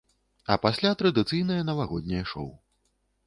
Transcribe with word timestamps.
А 0.53 0.55
пасля 0.63 0.91
традыцыйнае 1.01 1.59
навагодняе 1.69 2.23
шоу. 2.31 2.49